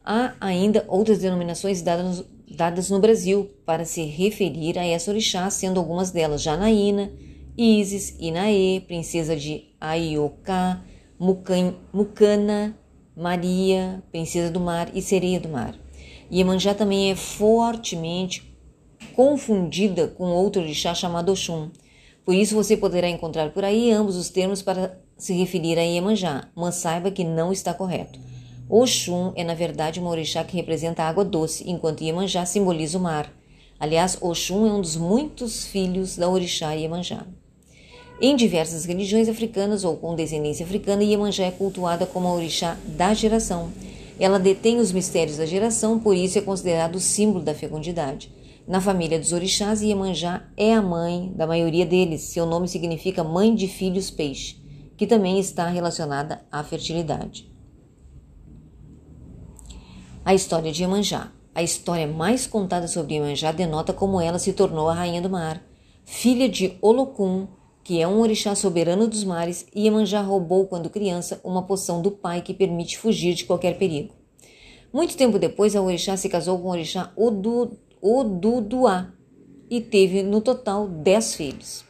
Há 0.05 0.35
ainda 0.39 0.85
outras 0.87 1.17
denominações 1.17 1.81
dadas, 1.81 2.23
dadas 2.47 2.91
no 2.91 2.99
Brasil 2.99 3.49
para 3.65 3.83
se 3.83 4.03
referir 4.03 4.77
a 4.77 4.85
essa 4.85 5.09
orixá, 5.09 5.49
sendo 5.49 5.79
algumas 5.79 6.11
delas 6.11 6.43
Janaína, 6.43 7.11
Isis, 7.57 8.15
Inaê, 8.19 8.79
princesa 8.79 9.35
de 9.35 9.73
Aioká, 9.81 10.83
Mucana, 11.17 12.77
Maria, 13.17 14.03
princesa 14.11 14.51
do 14.51 14.59
mar 14.59 14.91
e 14.93 15.01
sereia 15.01 15.39
do 15.39 15.49
mar. 15.49 15.73
Iemanjá 16.31 16.75
também 16.75 17.09
é 17.09 17.15
fortemente 17.15 18.52
confundida 19.15 20.07
com 20.07 20.25
outro 20.25 20.61
orixá 20.61 20.93
chamado 20.93 21.31
Oxum. 21.31 21.69
Por 22.25 22.33
isso 22.33 22.55
você 22.55 22.75
poderá 22.77 23.09
encontrar 23.09 23.51
por 23.51 23.63
aí 23.63 23.91
ambos 23.91 24.15
os 24.15 24.29
termos 24.29 24.61
para 24.61 24.97
se 25.17 25.33
referir 25.33 25.77
a 25.77 25.81
Iemanjá, 25.81 26.49
mas 26.55 26.75
saiba 26.75 27.11
que 27.11 27.23
não 27.23 27.51
está 27.51 27.73
correto. 27.73 28.19
Oxum 28.69 29.33
é 29.35 29.43
na 29.43 29.53
verdade 29.53 29.99
uma 29.99 30.09
orixá 30.09 30.43
que 30.43 30.55
representa 30.55 31.03
a 31.03 31.09
água 31.09 31.23
doce, 31.23 31.69
enquanto 31.69 32.03
Iemanjá 32.03 32.45
simboliza 32.45 32.97
o 32.97 33.01
mar. 33.01 33.31
Aliás, 33.79 34.17
Oxum 34.21 34.65
é 34.65 34.71
um 34.71 34.81
dos 34.81 34.95
muitos 34.95 35.65
filhos 35.65 36.15
da 36.15 36.29
orixá 36.29 36.73
Iemanjá. 36.73 37.25
Em 38.21 38.35
diversas 38.35 38.85
religiões 38.85 39.27
africanas 39.27 39.83
ou 39.83 39.97
com 39.97 40.15
descendência 40.15 40.65
africana, 40.65 41.03
Iemanjá 41.03 41.45
é 41.45 41.51
cultuada 41.51 42.05
como 42.05 42.27
a 42.27 42.33
orixá 42.33 42.77
da 42.85 43.13
geração. 43.13 43.69
Ela 44.19 44.39
detém 44.39 44.79
os 44.79 44.91
mistérios 44.91 45.37
da 45.37 45.45
geração, 45.45 45.99
por 45.99 46.15
isso 46.15 46.37
é 46.37 46.41
considerado 46.41 46.95
o 46.95 46.99
símbolo 47.01 47.43
da 47.43 47.53
fecundidade. 47.53 48.31
Na 48.65 48.79
família 48.79 49.19
dos 49.19 49.33
orixás, 49.33 49.81
Iemanjá 49.81 50.47
é 50.55 50.73
a 50.73 50.81
mãe 50.81 51.33
da 51.35 51.45
maioria 51.45 51.85
deles. 51.85 52.21
Seu 52.21 52.45
nome 52.45 52.69
significa 52.69 53.21
mãe 53.21 53.53
de 53.53 53.67
filhos 53.67 54.09
peixe, 54.09 54.55
que 54.95 55.05
também 55.05 55.37
está 55.37 55.67
relacionada 55.67 56.45
à 56.49 56.63
fertilidade. 56.63 57.51
A 60.23 60.33
história 60.33 60.71
de 60.71 60.81
Iemanjá. 60.81 61.29
A 61.53 61.61
história 61.61 62.07
mais 62.07 62.47
contada 62.47 62.87
sobre 62.87 63.15
Iemanjá 63.15 63.51
denota 63.51 63.91
como 63.91 64.21
ela 64.21 64.39
se 64.39 64.53
tornou 64.53 64.87
a 64.87 64.93
rainha 64.93 65.21
do 65.21 65.29
mar. 65.29 65.61
Filha 66.05 66.47
de 66.47 66.77
Olocum, 66.81 67.47
que 67.83 68.01
é 68.01 68.07
um 68.07 68.21
orixá 68.21 68.55
soberano 68.55 69.09
dos 69.09 69.25
mares, 69.25 69.67
Iemanjá 69.75 70.21
roubou 70.21 70.67
quando 70.67 70.89
criança 70.89 71.41
uma 71.43 71.63
poção 71.63 72.01
do 72.01 72.11
pai 72.11 72.41
que 72.41 72.53
permite 72.53 72.97
fugir 72.97 73.33
de 73.33 73.43
qualquer 73.43 73.77
perigo. 73.77 74.15
Muito 74.93 75.17
tempo 75.17 75.37
depois, 75.37 75.75
a 75.75 75.81
orixá 75.81 76.15
se 76.15 76.29
casou 76.29 76.57
com 76.59 76.69
o 76.69 76.71
orixá 76.71 77.11
Odu, 77.17 77.77
Oduduá 78.05 79.13
e 79.69 79.79
teve 79.79 80.23
no 80.23 80.41
total 80.41 80.89
dez 80.89 81.35
filhos. 81.35 81.85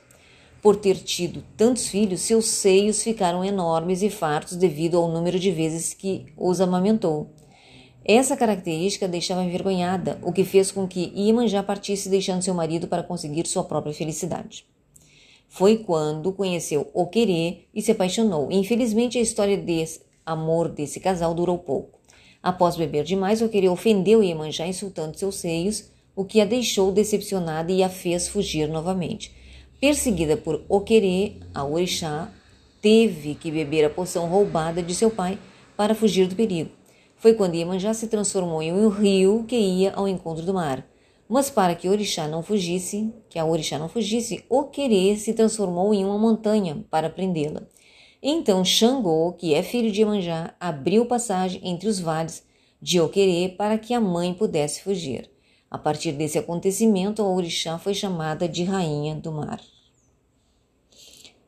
Por 0.62 0.76
ter 0.76 0.94
tido 1.00 1.44
tantos 1.58 1.88
filhos, 1.88 2.22
seus 2.22 2.46
seios 2.46 3.02
ficaram 3.02 3.44
enormes 3.44 4.04
e 4.04 4.12
fartos 4.12 4.56
devido 4.56 4.96
ao 4.96 5.12
número 5.12 5.40
de 5.40 5.50
vezes 5.50 5.92
que 5.92 6.28
os 6.38 6.62
amamentou. 6.62 7.32
Essa 8.06 8.38
característica 8.38 9.08
deixava 9.08 9.44
envergonhada, 9.44 10.20
o 10.22 10.32
que 10.32 10.44
fez 10.44 10.72
com 10.72 10.88
que 10.88 11.12
Iemanjá 11.16 11.64
partisse 11.64 12.08
deixando 12.10 12.44
seu 12.44 12.54
marido 12.54 12.88
para 12.88 13.02
conseguir 13.02 13.48
sua 13.48 13.64
própria 13.64 13.92
felicidade. 13.92 14.68
Foi 15.48 15.80
quando 15.80 16.32
conheceu 16.32 16.92
Oquerê 16.94 17.62
e 17.74 17.82
se 17.82 17.92
apaixonou. 17.92 18.52
Infelizmente, 18.52 19.18
a 19.18 19.22
história 19.22 19.58
desse 19.58 20.02
amor 20.24 20.70
desse 20.70 21.00
casal 21.00 21.34
durou 21.34 21.58
pouco. 21.58 22.00
Após 22.44 22.76
beber 22.76 23.04
demais, 23.04 23.42
Oquerê 23.42 23.68
ofendeu 23.68 24.22
Iemanjá 24.22 24.68
insultando 24.68 25.18
seus 25.18 25.36
seios 25.36 25.92
o 26.16 26.24
que 26.24 26.40
a 26.40 26.46
deixou 26.46 26.92
decepcionada 26.92 27.72
e 27.72 27.84
a 27.84 27.90
fez 27.90 28.28
fugir 28.28 28.68
novamente. 28.68 29.32
Perseguida 29.80 30.38
por 30.38 30.64
Oquerê, 30.70 31.34
a 31.54 31.66
orixá 31.66 32.32
teve 32.82 33.36
que 33.36 33.52
beber 33.52 33.86
a 33.86 33.90
poção 33.90 34.28
roubada 34.28 34.82
de 34.82 34.94
seu 34.94 35.10
pai 35.10 35.38
para 35.76 35.96
fugir 35.96 36.28
do 36.28 36.36
perigo. 36.36 36.70
Foi 37.18 37.34
quando 37.34 37.56
Iemanjá 37.56 37.94
se 37.94 38.08
transformou 38.08 38.62
em 38.62 38.72
um 38.72 38.90
rio 38.90 39.46
que 39.48 39.56
ia 39.56 39.94
ao 39.94 40.08
encontro 40.08 40.46
do 40.46 40.54
mar. 40.54 40.86
Mas 41.28 41.50
para 41.50 41.74
que 41.74 41.90
orixá 41.90 42.28
não 42.28 42.44
fugisse, 42.44 43.12
que 43.30 43.40
a 43.40 43.46
orixá 43.46 43.80
não 43.80 43.90
fugisse, 43.90 44.44
Oquerê 44.50 45.16
se 45.16 45.34
transformou 45.34 45.94
em 45.94 46.06
uma 46.06 46.18
montanha 46.18 46.86
para 46.92 47.10
prendê-la. 47.10 47.64
Então 48.22 48.64
Xangô, 48.64 49.34
que 49.34 49.54
é 49.54 49.64
filho 49.64 49.92
de 49.92 50.02
Iemanjá, 50.02 50.54
abriu 50.60 51.06
passagem 51.06 51.62
entre 51.64 51.88
os 51.88 52.00
vales 52.00 52.46
de 52.82 53.00
Oquerê 53.02 53.50
para 53.50 53.78
que 53.78 53.94
a 53.94 54.00
mãe 54.00 54.34
pudesse 54.34 54.82
fugir. 54.82 55.33
A 55.74 55.78
partir 55.80 56.12
desse 56.12 56.38
acontecimento, 56.38 57.24
a 57.24 57.28
orixá 57.28 57.80
foi 57.80 57.96
chamada 57.96 58.48
de 58.48 58.64
Rainha 58.64 59.16
do 59.16 59.32
Mar. 59.32 59.60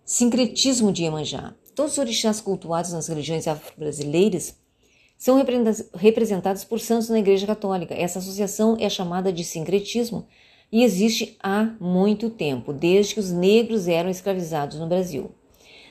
Sincretismo 0.03 0.91
de 0.91 1.03
Iemanjá. 1.03 1.53
Todos 1.75 1.91
os 1.91 1.97
orixás 1.99 2.41
cultuados 2.41 2.91
nas 2.91 3.07
religiões 3.07 3.47
afro-brasileiras 3.47 4.55
são 5.15 5.39
representados 5.93 6.63
por 6.63 6.79
santos 6.79 7.07
na 7.07 7.19
Igreja 7.19 7.45
Católica. 7.45 7.93
Essa 7.93 8.17
associação 8.17 8.75
é 8.79 8.89
chamada 8.89 9.31
de 9.31 9.43
sincretismo 9.43 10.25
e 10.71 10.83
existe 10.83 11.37
há 11.39 11.75
muito 11.79 12.31
tempo, 12.31 12.73
desde 12.73 13.13
que 13.13 13.19
os 13.19 13.31
negros 13.31 13.87
eram 13.87 14.09
escravizados 14.09 14.79
no 14.79 14.87
Brasil. 14.87 15.29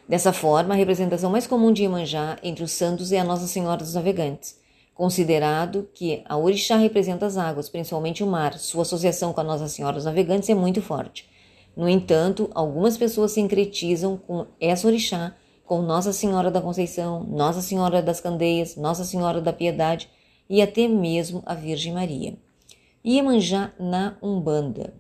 Dessa 0.09 0.33
forma, 0.33 0.75
a 0.75 0.76
representação 0.76 1.31
mais 1.31 1.47
comum 1.47 1.73
de 1.73 1.83
Iemanjá 1.83 2.37
entre 2.43 2.64
os 2.64 2.73
santos 2.73 3.12
é 3.12 3.21
a 3.21 3.25
Nossa 3.25 3.47
Senhora 3.47 3.76
dos 3.76 3.95
Navegantes. 3.95 4.63
Considerado 4.94 5.88
que 5.92 6.22
a 6.24 6.36
orixá 6.36 6.76
representa 6.76 7.26
as 7.26 7.36
águas, 7.36 7.68
principalmente 7.68 8.22
o 8.22 8.26
mar, 8.28 8.56
sua 8.58 8.82
associação 8.82 9.32
com 9.32 9.40
a 9.40 9.44
Nossa 9.44 9.66
Senhora 9.66 9.96
dos 9.96 10.04
Navegantes 10.04 10.48
é 10.48 10.54
muito 10.54 10.80
forte. 10.80 11.28
No 11.76 11.88
entanto, 11.88 12.48
algumas 12.54 12.96
pessoas 12.96 13.32
sincretizam 13.32 14.16
com 14.16 14.46
essa 14.60 14.86
orixá 14.86 15.34
com 15.66 15.82
Nossa 15.82 16.12
Senhora 16.12 16.48
da 16.48 16.60
Conceição, 16.60 17.24
Nossa 17.24 17.60
Senhora 17.60 18.00
das 18.00 18.20
Candeias, 18.20 18.76
Nossa 18.76 19.04
Senhora 19.04 19.40
da 19.40 19.52
Piedade 19.52 20.08
e 20.48 20.62
até 20.62 20.86
mesmo 20.86 21.42
a 21.44 21.54
Virgem 21.54 21.92
Maria. 21.92 22.36
Iemanjá 23.04 23.72
na 23.80 24.16
Umbanda. 24.22 24.94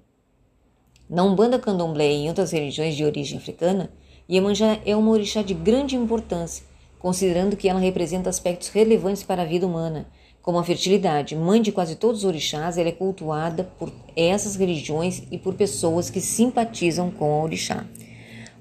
Na 1.08 1.22
Umbanda 1.22 1.58
Candomblé 1.58 2.10
e 2.10 2.24
em 2.24 2.28
outras 2.28 2.50
religiões 2.50 2.96
de 2.96 3.04
origem 3.04 3.38
africana, 3.38 3.90
Iemanjá 4.28 4.80
é 4.84 4.96
uma 4.96 5.12
orixá 5.12 5.42
de 5.42 5.54
grande 5.54 5.94
importância 5.94 6.64
considerando 7.04 7.54
que 7.54 7.68
ela 7.68 7.78
representa 7.78 8.30
aspectos 8.30 8.70
relevantes 8.70 9.22
para 9.22 9.42
a 9.42 9.44
vida 9.44 9.66
humana, 9.66 10.08
como 10.40 10.58
a 10.58 10.64
fertilidade. 10.64 11.36
Mãe 11.36 11.60
de 11.60 11.70
quase 11.70 11.96
todos 11.96 12.20
os 12.20 12.24
orixás, 12.24 12.78
ela 12.78 12.88
é 12.88 12.92
cultuada 12.92 13.62
por 13.78 13.92
essas 14.16 14.56
religiões 14.56 15.22
e 15.30 15.36
por 15.36 15.52
pessoas 15.52 16.08
que 16.08 16.18
simpatizam 16.18 17.10
com 17.10 17.26
a 17.26 17.44
orixá. 17.44 17.86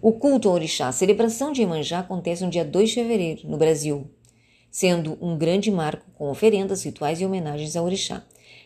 O 0.01 0.11
culto 0.11 0.49
ao 0.49 0.55
orixá, 0.55 0.89
a 0.89 0.91
celebração 0.91 1.53
de 1.53 1.61
Iemanjá, 1.61 1.99
acontece 1.99 2.43
no 2.43 2.51
dia 2.51 2.65
2 2.65 2.89
de 2.89 2.95
fevereiro, 2.95 3.47
no 3.47 3.55
Brasil, 3.55 4.11
sendo 4.69 5.17
um 5.21 5.37
grande 5.37 5.71
marco 5.71 6.05
com 6.13 6.29
oferendas, 6.29 6.83
rituais 6.83 7.21
e 7.21 7.25
homenagens 7.25 7.77
ao 7.77 7.85
orixá. 7.85 8.25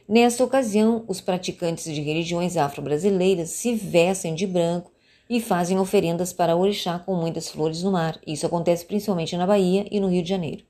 Nesta 0.09 0.43
ocasião, 0.43 1.05
os 1.07 1.21
praticantes 1.21 1.83
de 1.93 2.01
religiões 2.01 2.57
afro-brasileiras 2.57 3.51
se 3.51 3.75
vestem 3.75 4.33
de 4.33 4.47
branco 4.47 4.91
e 5.29 5.41
fazem 5.41 5.79
oferendas 5.79 6.31
para 6.31 6.55
orixá 6.55 6.97
com 6.99 7.15
muitas 7.15 7.49
flores 7.49 7.83
no 7.83 7.91
mar. 7.91 8.19
Isso 8.25 8.45
acontece 8.45 8.85
principalmente 8.85 9.35
na 9.35 9.45
Bahia 9.45 9.85
e 9.91 9.99
no 9.99 10.07
Rio 10.07 10.23
de 10.23 10.29
Janeiro. 10.29 10.63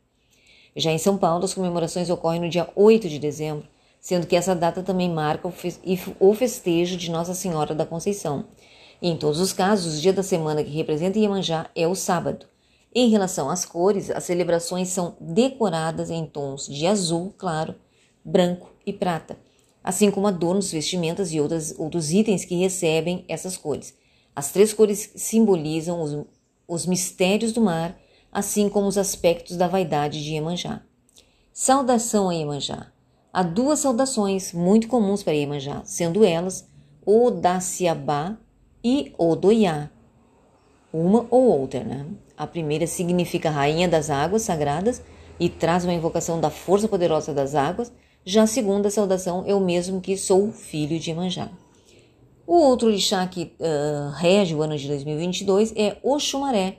Já 0.75 0.91
em 0.91 0.97
São 0.97 1.17
Paulo, 1.17 1.45
as 1.45 1.53
comemorações 1.53 2.09
ocorrem 2.09 2.41
no 2.41 2.49
dia 2.49 2.69
8 2.75 3.09
de 3.09 3.19
dezembro, 3.19 3.67
sendo 3.99 4.27
que 4.27 4.35
essa 4.35 4.55
data 4.55 4.83
também 4.83 5.09
marca 5.09 5.51
o 6.19 6.33
festejo 6.33 6.95
de 6.97 7.09
Nossa 7.09 7.33
Senhora 7.33 7.73
da 7.73 7.85
Conceição. 7.85 8.45
E 9.01 9.09
em 9.09 9.17
todos 9.17 9.39
os 9.39 9.53
casos, 9.53 9.97
o 9.97 10.01
dia 10.01 10.13
da 10.13 10.23
semana 10.23 10.63
que 10.63 10.69
representa 10.69 11.19
Iemanjá 11.19 11.69
é 11.75 11.87
o 11.87 11.95
sábado. 11.95 12.45
Em 12.93 13.09
relação 13.09 13.49
às 13.49 13.65
cores, 13.65 14.09
as 14.09 14.23
celebrações 14.23 14.89
são 14.89 15.15
decoradas 15.19 16.09
em 16.09 16.25
tons 16.25 16.67
de 16.67 16.87
azul 16.87 17.33
claro, 17.37 17.75
branco 18.23 18.71
e 18.85 18.93
prata, 18.93 19.37
assim 19.83 20.09
como 20.09 20.27
adornos, 20.27 20.71
vestimentas 20.71 21.31
e 21.31 21.39
outras, 21.39 21.73
outros 21.77 22.11
itens 22.11 22.43
que 22.43 22.55
recebem 22.55 23.25
essas 23.27 23.55
cores. 23.57 23.93
As 24.38 24.51
três 24.51 24.72
cores 24.72 25.13
simbolizam 25.15 26.00
os, 26.00 26.15
os 26.67 26.86
mistérios 26.86 27.51
do 27.51 27.60
mar, 27.60 28.00
assim 28.32 28.70
como 28.70 28.86
os 28.86 28.96
aspectos 28.96 29.58
da 29.58 29.67
vaidade 29.67 30.24
de 30.24 30.34
Iemanjá. 30.34 30.84
Saudação 31.51 32.29
a 32.29 32.36
Iemanjá. 32.36 32.91
Há 33.34 33.41
duas 33.41 33.79
saudações 33.79 34.53
muito 34.53 34.88
comuns 34.88 35.24
para 35.24 35.34
Iemanjá, 35.34 35.82
sendo 35.86 36.24
elas 36.24 36.70
o 37.03 37.32
Daciabá 37.32 38.38
e 38.84 39.12
o 39.17 39.36
Doiá. 39.36 39.89
Uma 40.94 41.25
ou 41.32 41.46
outra, 41.60 41.84
né? 41.84 42.06
A 42.38 42.46
primeira 42.46 42.86
significa 42.86 43.50
rainha 43.50 43.89
das 43.89 44.12
águas 44.12 44.44
sagradas 44.44 45.01
e 45.39 45.50
traz 45.50 45.84
uma 45.84 45.96
invocação 45.96 46.39
da 46.39 46.51
força 46.51 46.88
poderosa 46.88 47.34
das 47.34 47.56
águas. 47.56 47.91
Já 48.24 48.44
a 48.44 48.48
segunda 48.48 48.91
saudação 48.91 49.44
é 49.48 49.56
o 49.56 49.60
mesmo 49.60 50.00
que 50.00 50.15
sou 50.15 50.51
filho 50.51 51.00
de 51.00 51.12
Manjá. 51.12 51.50
O 52.47 52.55
outro 52.55 52.87
orixá 52.87 53.27
que 53.27 53.53
uh, 53.59 54.09
rege 54.15 54.55
o 54.55 54.61
ano 54.61 54.77
de 54.77 54.87
2022 54.87 55.73
é 55.75 55.97
Oxumaré, 56.01 56.77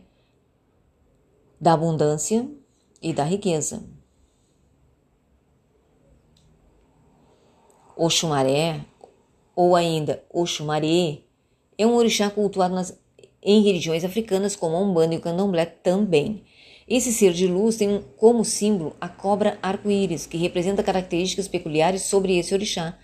da 1.60 1.74
abundância 1.74 2.48
e 3.02 3.12
da 3.12 3.22
riqueza. 3.22 3.84
Oxumaré, 7.94 8.80
ou 9.54 9.76
ainda 9.76 10.24
Oxumaré, 10.32 11.18
é 11.76 11.86
um 11.86 11.96
orixá 11.96 12.30
cultuado 12.30 12.74
nas, 12.74 12.98
em 13.42 13.62
religiões 13.62 14.04
africanas 14.04 14.56
como 14.56 14.74
a 14.74 14.80
Umbanda 14.80 15.14
e 15.14 15.18
o 15.18 15.20
Candomblé 15.20 15.66
também. 15.66 16.44
Esse 16.88 17.12
ser 17.12 17.34
de 17.34 17.46
luz 17.46 17.76
tem 17.76 18.02
como 18.16 18.42
símbolo 18.42 18.96
a 18.98 19.06
cobra 19.06 19.58
arco-íris, 19.60 20.24
que 20.24 20.38
representa 20.38 20.82
características 20.82 21.46
peculiares 21.46 22.04
sobre 22.04 22.38
esse 22.38 22.54
orixá, 22.54 22.98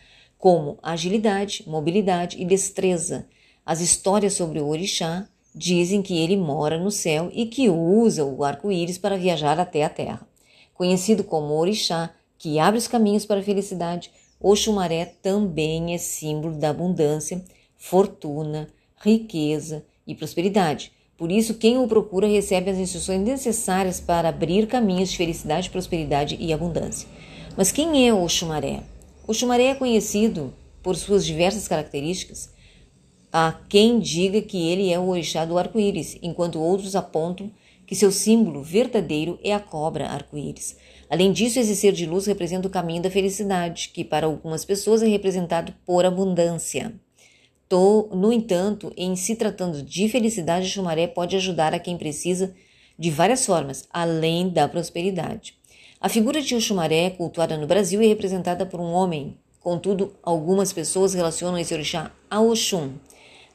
como 0.45 0.79
agilidade, 0.83 1.65
mobilidade 1.67 2.37
e 2.39 2.45
destreza. 2.45 3.27
As 3.65 3.81
histórias 3.81 4.35
sobre 4.35 4.61
o 4.61 4.69
orixá 4.69 5.27
dizem 5.55 6.03
que 6.03 6.19
ele 6.19 6.37
mora 6.37 6.79
no 6.79 6.91
céu 6.91 7.31
e 7.33 7.47
que 7.47 7.71
usa 7.71 8.27
o 8.27 8.45
arco-íris 8.45 8.99
para 8.99 9.17
viajar 9.17 9.59
até 9.59 9.85
a 9.85 9.89
terra. 9.89 10.29
Conhecido 10.75 11.25
como 11.25 11.55
orixá, 11.55 12.11
que 12.37 12.59
abre 12.59 12.77
os 12.77 12.87
caminhos 12.87 13.25
para 13.25 13.41
a 13.41 13.43
felicidade, 13.43 14.11
Oxumaré 14.39 15.07
também 15.23 15.95
é 15.95 15.97
símbolo 15.97 16.57
da 16.59 16.69
abundância, 16.69 17.43
fortuna, 17.79 18.69
riqueza 19.03 19.83
e 20.07 20.15
prosperidade. 20.15 20.93
Por 21.17 21.33
isso, 21.33 21.55
quem 21.55 21.79
o 21.79 21.89
procura 21.89 22.27
recebe 22.27 22.69
as 22.71 22.77
instruções 22.77 23.23
necessárias 23.23 23.99
para 23.99 24.29
abrir 24.29 24.67
caminhos 24.67 25.11
de 25.11 25.17
felicidade, 25.17 25.71
prosperidade 25.71 26.37
e 26.39 26.53
abundância. 26.53 27.09
Mas 27.57 27.73
quem 27.73 28.07
é 28.07 28.13
Oxumaré? 28.13 28.83
Oxumaré 29.27 29.69
é 29.69 29.75
conhecido 29.75 30.53
por 30.83 30.97
suas 30.97 31.25
diversas 31.25 31.67
características. 31.67 32.53
Há 33.33 33.59
quem 33.69 33.99
diga 33.99 34.43
que 34.43 34.69
ele 34.69 34.93
é 34.93 34.99
o 34.99 35.09
orixá 35.09 35.47
do 35.47 35.57
arco-íris, 35.57 36.19
enquanto 36.23 36.61
outros 36.61 36.95
apontam 36.95 37.51
que 37.87 37.95
seu 37.95 38.13
símbolo 38.13 38.63
verdadeiro 38.63 39.39
é 39.43 39.55
a 39.55 39.59
cobra 39.61 40.09
arco-íris. 40.09 40.77
Além 41.09 41.33
disso, 41.33 41.59
esse 41.59 41.75
ser 41.75 41.93
de 41.93 42.05
luz 42.05 42.27
representa 42.27 42.69
o 42.69 42.71
caminho 42.71 43.03
da 43.03 43.11
felicidade, 43.11 43.91
que 43.95 44.05
para 44.05 44.27
algumas 44.27 44.65
pessoas 44.65 45.03
é 45.03 45.09
representado 45.09 45.75
por 45.87 46.05
abundância. 46.05 46.95
No 48.13 48.33
entanto, 48.33 48.93
em 48.97 49.17
se 49.17 49.35
tratando 49.35 49.83
de 49.83 50.09
felicidade, 50.09 50.69
Xumaré 50.69 51.07
pode 51.09 51.35
ajudar 51.35 51.75
a 51.75 51.79
quem 51.79 51.97
precisa 51.97 52.55
de 52.97 53.11
várias 53.11 53.45
formas, 53.45 53.89
além 53.91 54.49
da 54.49 54.69
prosperidade. 54.69 55.57
A 56.05 56.09
figura 56.11 56.43
de 56.43 56.55
Oxumaré, 56.55 57.09
cultuada 57.09 57.57
no 57.57 57.67
Brasil, 57.67 57.99
é 58.03 58.07
representada 58.07 58.67
por 58.67 58.79
um 58.79 58.93
homem. 58.93 59.39
Contudo, 59.59 60.13
algumas 60.23 60.71
pessoas 60.71 61.15
relacionam 61.15 61.57
esse 61.57 61.73
orixá 61.73 62.13
a 62.31 62.43
Oxum. 62.43 62.91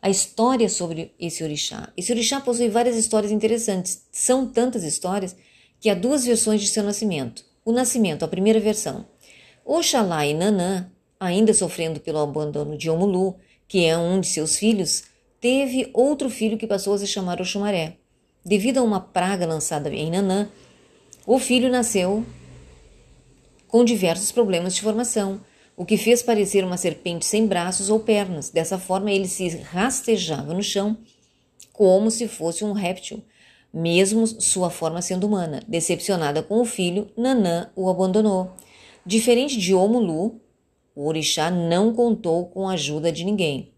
A 0.00 0.08
história 0.08 0.68
sobre 0.68 1.12
esse 1.18 1.42
orixá. 1.42 1.92
Esse 1.96 2.12
orixá 2.12 2.40
possui 2.40 2.68
várias 2.68 2.96
histórias 2.96 3.32
interessantes. 3.32 4.06
São 4.12 4.46
tantas 4.46 4.84
histórias 4.84 5.34
que 5.80 5.90
há 5.90 5.94
duas 5.94 6.24
versões 6.24 6.60
de 6.60 6.68
seu 6.68 6.82
nascimento. 6.82 7.44
O 7.64 7.72
nascimento, 7.72 8.24
a 8.24 8.28
primeira 8.28 8.60
versão. 8.60 9.06
Oxalá 9.64 10.24
e 10.24 10.34
Nanã, 10.34 10.90
ainda 11.18 11.52
sofrendo 11.52 12.00
pelo 12.00 12.20
abandono 12.20 12.78
de 12.78 12.88
Omulu, 12.88 13.36
que 13.66 13.84
é 13.84 13.98
um 13.98 14.20
de 14.20 14.28
seus 14.28 14.56
filhos, 14.56 15.04
teve 15.40 15.90
outro 15.92 16.30
filho 16.30 16.56
que 16.56 16.66
passou 16.66 16.94
a 16.94 16.98
se 16.98 17.06
chamar 17.06 17.40
Oxumaré. 17.40 17.96
Devido 18.44 18.78
a 18.78 18.82
uma 18.82 19.00
praga 19.00 19.46
lançada 19.46 19.90
em 19.90 20.10
Nanã, 20.10 20.48
o 21.26 21.38
filho 21.38 21.68
nasceu 21.68 22.24
com 23.66 23.84
diversos 23.84 24.32
problemas 24.32 24.74
de 24.74 24.80
formação, 24.80 25.40
o 25.78 25.86
que 25.86 25.96
fez 25.96 26.24
parecer 26.24 26.64
uma 26.64 26.76
serpente 26.76 27.24
sem 27.24 27.46
braços 27.46 27.88
ou 27.88 28.00
pernas. 28.00 28.50
Dessa 28.50 28.80
forma, 28.80 29.12
ele 29.12 29.28
se 29.28 29.46
rastejava 29.58 30.52
no 30.52 30.60
chão 30.60 30.98
como 31.72 32.10
se 32.10 32.26
fosse 32.26 32.64
um 32.64 32.72
réptil, 32.72 33.22
mesmo 33.72 34.26
sua 34.26 34.70
forma 34.70 35.00
sendo 35.00 35.28
humana. 35.28 35.62
Decepcionada 35.68 36.42
com 36.42 36.60
o 36.60 36.64
filho, 36.64 37.08
Nanã 37.16 37.70
o 37.76 37.88
abandonou. 37.88 38.50
Diferente 39.06 39.56
de 39.56 39.72
Omulu, 39.72 40.40
o 40.96 41.06
orixá 41.06 41.48
não 41.48 41.94
contou 41.94 42.46
com 42.46 42.68
a 42.68 42.72
ajuda 42.72 43.12
de 43.12 43.24
ninguém. 43.24 43.70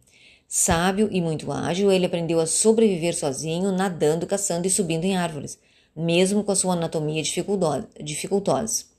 Sábio 0.49 1.07
e 1.13 1.21
muito 1.21 1.53
ágil, 1.53 1.93
ele 1.93 2.07
aprendeu 2.07 2.41
a 2.41 2.47
sobreviver 2.47 3.15
sozinho, 3.15 3.73
nadando, 3.73 4.27
caçando 4.27 4.67
e 4.67 4.71
subindo 4.71 5.05
em 5.05 5.19
árvores, 5.19 5.59
mesmo 5.95 6.43
com 6.43 6.51
a 6.51 6.57
sua 6.57 6.73
anatomia 6.73 7.23
dificultosa. 7.23 8.90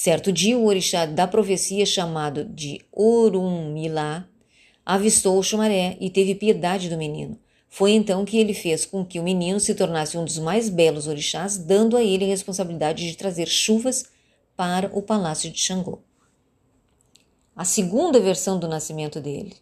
Certo 0.00 0.30
dia, 0.30 0.56
o 0.56 0.64
orixá 0.64 1.06
da 1.06 1.26
profecia, 1.26 1.84
chamado 1.84 2.44
de 2.44 2.80
Orunmilá, 2.92 4.28
avistou 4.86 5.36
o 5.36 5.42
chumaré 5.42 5.96
e 6.00 6.08
teve 6.08 6.36
piedade 6.36 6.88
do 6.88 6.96
menino. 6.96 7.36
Foi 7.68 7.90
então 7.90 8.24
que 8.24 8.38
ele 8.38 8.54
fez 8.54 8.86
com 8.86 9.04
que 9.04 9.18
o 9.18 9.24
menino 9.24 9.58
se 9.58 9.74
tornasse 9.74 10.16
um 10.16 10.24
dos 10.24 10.38
mais 10.38 10.68
belos 10.68 11.08
orixás, 11.08 11.58
dando 11.58 11.96
a 11.96 12.04
ele 12.04 12.24
a 12.24 12.28
responsabilidade 12.28 13.10
de 13.10 13.16
trazer 13.16 13.48
chuvas 13.48 14.04
para 14.56 14.88
o 14.96 15.02
palácio 15.02 15.50
de 15.50 15.58
Xangô. 15.58 15.98
A 17.56 17.64
segunda 17.64 18.20
versão 18.20 18.56
do 18.56 18.68
nascimento 18.68 19.20
dele. 19.20 19.56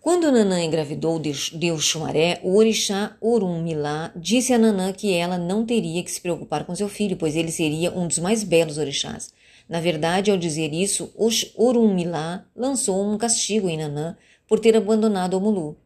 Quando 0.00 0.30
Nanã 0.30 0.62
engravidou 0.62 1.18
de 1.18 1.72
Oxumaré, 1.72 2.40
o 2.44 2.56
orixá 2.56 3.16
Orunmilá 3.20 4.12
disse 4.14 4.52
a 4.52 4.58
Nanã 4.58 4.92
que 4.92 5.12
ela 5.12 5.36
não 5.36 5.66
teria 5.66 6.02
que 6.04 6.10
se 6.10 6.20
preocupar 6.20 6.64
com 6.64 6.74
seu 6.74 6.88
filho, 6.88 7.16
pois 7.16 7.34
ele 7.34 7.50
seria 7.50 7.90
um 7.90 8.06
dos 8.06 8.18
mais 8.18 8.44
belos 8.44 8.78
orixás. 8.78 9.32
Na 9.68 9.80
verdade, 9.80 10.30
ao 10.30 10.38
dizer 10.38 10.72
isso, 10.72 11.12
Orunmilá 11.56 12.46
lançou 12.54 13.04
um 13.04 13.18
castigo 13.18 13.68
em 13.68 13.76
Nanã 13.76 14.16
por 14.46 14.60
ter 14.60 14.76
abandonado 14.76 15.34
Omulu. 15.34 15.76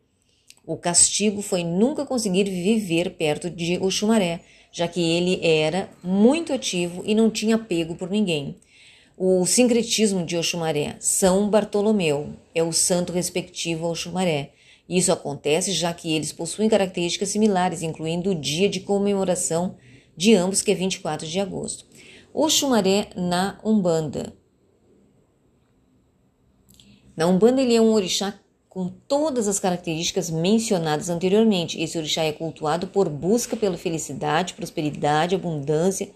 O 0.65 0.77
castigo 0.77 1.43
foi 1.43 1.65
nunca 1.65 2.07
conseguir 2.07 2.45
viver 2.45 3.11
perto 3.17 3.51
de 3.51 3.79
Oxumaré, 3.79 4.43
já 4.71 4.87
que 4.87 5.01
ele 5.01 5.45
era 5.45 5.89
muito 6.05 6.53
ativo 6.53 7.03
e 7.05 7.15
não 7.15 7.31
tinha 7.31 7.57
apego 7.57 7.97
por 7.97 8.09
ninguém. 8.09 8.57
O 9.17 9.45
sincretismo 9.45 10.25
de 10.25 10.37
Oxumaré, 10.37 10.97
São 10.99 11.49
Bartolomeu, 11.51 12.35
é 12.55 12.63
o 12.63 12.73
santo 12.73 13.13
respectivo 13.13 13.85
ao 13.85 13.93
Oxumaré. 13.93 14.53
Isso 14.89 15.13
acontece 15.13 15.73
já 15.73 15.93
que 15.93 16.15
eles 16.15 16.33
possuem 16.33 16.69
características 16.69 17.29
similares, 17.29 17.83
incluindo 17.83 18.31
o 18.31 18.35
dia 18.35 18.69
de 18.69 18.81
comemoração 18.81 19.77
de 20.17 20.35
ambos, 20.35 20.63
que 20.63 20.71
é 20.71 20.75
24 20.75 21.27
de 21.27 21.41
agosto. 21.41 21.85
Oxumaré 22.33 23.11
na 23.15 23.61
Umbanda. 23.63 24.35
Na 27.15 27.27
Umbanda, 27.27 27.61
ele 27.61 27.75
é 27.75 27.81
um 27.81 27.93
orixá 27.93 28.39
com 28.69 28.89
todas 28.89 29.47
as 29.49 29.61
características 29.61 30.31
mencionadas 30.31 31.11
anteriormente. 31.11 31.79
Esse 31.79 31.99
orixá 31.99 32.23
é 32.23 32.33
cultuado 32.33 32.87
por 32.87 33.11
busca 33.11 33.55
pela 33.55 33.77
felicidade, 33.77 34.55
prosperidade, 34.55 35.35
abundância, 35.35 36.11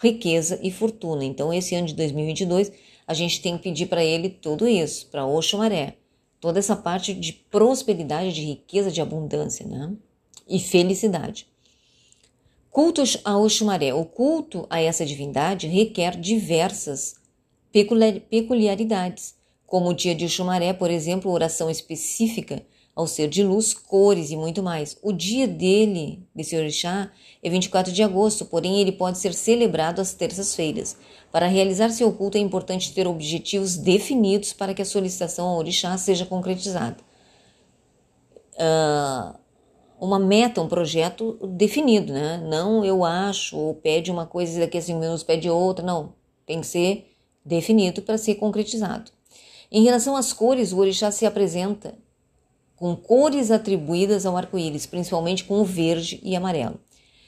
riqueza 0.00 0.58
e 0.62 0.70
fortuna. 0.70 1.24
Então, 1.24 1.52
esse 1.52 1.74
ano 1.74 1.86
de 1.86 1.94
2022, 1.94 2.72
a 3.06 3.14
gente 3.14 3.40
tem 3.40 3.56
que 3.56 3.64
pedir 3.64 3.86
para 3.86 4.04
ele 4.04 4.28
tudo 4.28 4.68
isso, 4.68 5.06
para 5.08 5.26
Oxumaré. 5.26 5.94
Toda 6.40 6.58
essa 6.58 6.76
parte 6.76 7.12
de 7.12 7.32
prosperidade, 7.32 8.32
de 8.32 8.42
riqueza, 8.42 8.90
de 8.90 9.00
abundância, 9.00 9.66
né? 9.66 9.92
E 10.48 10.58
felicidade. 10.58 11.46
Cultos 12.70 13.18
a 13.24 13.36
Oxumaré. 13.36 13.92
O 13.92 14.04
culto 14.04 14.66
a 14.70 14.80
essa 14.80 15.04
divindade 15.04 15.66
requer 15.66 16.16
diversas 16.16 17.16
peculiaridades, 17.72 19.34
como 19.66 19.90
o 19.90 19.94
dia 19.94 20.14
de 20.14 20.28
Xumaré, 20.28 20.72
por 20.72 20.90
exemplo, 20.90 21.30
oração 21.30 21.68
específica 21.68 22.62
ao 22.98 23.06
ser 23.06 23.28
de 23.28 23.44
luz, 23.44 23.72
cores 23.72 24.32
e 24.32 24.36
muito 24.36 24.60
mais. 24.60 24.98
O 25.00 25.12
dia 25.12 25.46
dele, 25.46 26.26
desse 26.34 26.56
orixá, 26.56 27.12
é 27.40 27.48
24 27.48 27.92
de 27.92 28.02
agosto, 28.02 28.44
porém 28.44 28.80
ele 28.80 28.90
pode 28.90 29.18
ser 29.18 29.32
celebrado 29.34 30.00
às 30.00 30.14
terças-feiras. 30.14 30.96
Para 31.30 31.46
realizar 31.46 31.90
seu 31.90 32.10
culto 32.10 32.36
é 32.36 32.40
importante 32.40 32.92
ter 32.92 33.06
objetivos 33.06 33.76
definidos 33.76 34.52
para 34.52 34.74
que 34.74 34.82
a 34.82 34.84
solicitação 34.84 35.46
ao 35.46 35.58
orixá 35.58 35.96
seja 35.96 36.26
concretizada. 36.26 36.96
Uh, 38.54 39.38
uma 40.00 40.18
meta, 40.18 40.60
um 40.60 40.66
projeto 40.66 41.38
definido, 41.52 42.12
né? 42.12 42.44
Não 42.50 42.84
eu 42.84 43.04
acho 43.04 43.56
ou 43.56 43.74
pede 43.74 44.10
uma 44.10 44.26
coisa 44.26 44.56
e 44.56 44.60
daqui 44.60 44.76
a 44.76 44.82
cinco 44.82 44.98
minutos 44.98 45.22
pede 45.22 45.48
outra, 45.48 45.86
não. 45.86 46.14
Tem 46.44 46.60
que 46.60 46.66
ser 46.66 47.14
definido 47.44 48.02
para 48.02 48.18
ser 48.18 48.34
concretizado. 48.34 49.12
Em 49.70 49.84
relação 49.84 50.16
às 50.16 50.32
cores, 50.32 50.72
o 50.72 50.78
orixá 50.78 51.12
se 51.12 51.24
apresenta 51.24 51.94
com 52.78 52.94
cores 52.94 53.50
atribuídas 53.50 54.24
ao 54.24 54.36
arco-íris, 54.36 54.86
principalmente 54.86 55.44
com 55.44 55.60
o 55.60 55.64
verde 55.64 56.20
e 56.22 56.36
amarelo. 56.36 56.78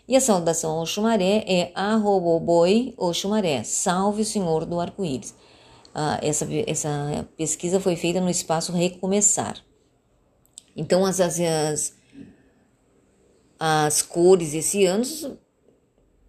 E 0.06 0.16
a 0.16 0.20
saudação 0.20 0.78
ao 0.78 0.86
chumaré 0.86 1.44
é 1.46 1.72
Arroboboi 1.74 2.94
ou 2.96 3.12
chumaré, 3.12 3.62
salve 3.64 4.22
o 4.22 4.24
senhor 4.24 4.64
do 4.64 4.80
arco-íris. 4.80 5.34
Ah, 5.94 6.20
essa, 6.22 6.46
essa 6.66 7.28
pesquisa 7.36 7.80
foi 7.80 7.96
feita 7.96 8.20
no 8.20 8.30
espaço 8.30 8.72
Recomeçar. 8.72 9.56
Então, 10.76 11.04
as, 11.04 11.20
as, 11.20 11.40
as, 11.40 11.96
as 13.58 14.02
cores 14.02 14.54
esse 14.54 14.86
ano 14.86 15.04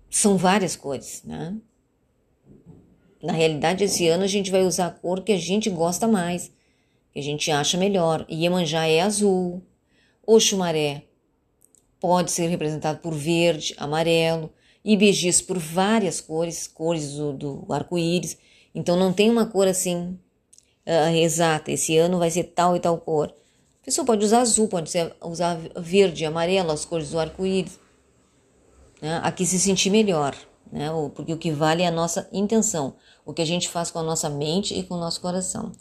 são 0.10 0.36
várias 0.36 0.76
cores, 0.76 1.22
né? 1.24 1.56
Na 3.22 3.34
realidade, 3.34 3.84
esse 3.84 4.08
ano 4.08 4.24
a 4.24 4.28
gente 4.28 4.50
vai 4.50 4.64
usar 4.64 4.88
a 4.88 4.92
cor 4.92 5.22
que 5.22 5.32
a 5.32 5.38
gente 5.38 5.70
gosta 5.70 6.08
mais 6.08 6.52
que 7.12 7.19
a 7.19 7.24
gente 7.24 7.52
acha 7.52 7.78
melhor. 7.78 8.26
Iemanjá 8.30 8.88
é 8.88 9.02
azul. 9.02 9.62
Oxumaré 10.26 11.04
pode 12.00 12.32
ser 12.32 12.47
representado 12.47 13.00
por 13.00 13.13
verde, 13.13 13.76
amarelo. 13.78 14.52
Ibejis 14.84 15.41
por 15.41 15.60
várias 15.60 16.19
cores, 16.19 16.67
cores 16.67 17.13
do, 17.13 17.34
do 17.34 17.65
arco-íris. 17.69 18.38
Então 18.74 18.95
não 18.95 19.13
tem 19.13 19.30
uma 19.30 19.45
cor 19.45 19.67
assim 19.67 20.17
uh, 20.88 21.15
exata. 21.15 21.71
Esse 21.71 21.97
ano 21.97 22.17
vai 22.17 22.32
ser 22.32 22.45
tal 22.45 22.76
e 22.76 22.80
tal 22.80 22.97
cor. 22.97 23.34
A 23.82 23.86
pessoa 23.86 24.06
pode 24.06 24.24
usar 24.26 24.41
azul, 24.41 24.67
pode 24.67 24.89
ser, 24.89 25.15
usar 25.21 25.60
verde, 25.78 26.26
amarelo, 26.26 26.71
as 26.71 26.86
cores 26.86 27.12
do 27.12 27.19
arco-íris. 27.19 27.80
Né? 29.02 29.19
Aqui 29.24 29.45
se 29.45 29.60
sentir 29.60 29.89
melhor, 29.89 30.36
né? 30.71 30.88
porque 31.15 31.34
o 31.34 31.38
que 31.38 31.52
vale 31.52 31.84
é 31.84 31.88
a 31.88 31.91
nossa 31.91 32.30
intenção, 32.32 32.95
o 33.26 33.34
que 33.34 33.41
a 33.41 33.45
gente 33.45 33.67
faz 33.67 33.89
com 33.89 33.97
a 33.97 34.04
nossa 34.04 34.30
mente 34.30 34.78
e 34.78 34.84
com 34.84 34.95
o 34.95 35.00
nosso 35.00 35.19
coração 35.19 35.71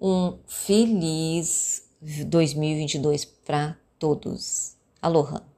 um 0.00 0.38
feliz 0.46 1.88
2022 2.00 3.24
para 3.24 3.76
todos. 3.98 4.76
Aloha! 5.02 5.57